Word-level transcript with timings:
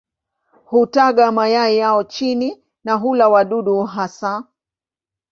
Hutaga 0.65 1.31
mayai 1.31 1.77
yao 1.77 2.03
chini 2.03 2.63
na 2.83 2.93
hula 2.93 3.29
wadudu 3.29 3.83
hasa. 3.83 4.47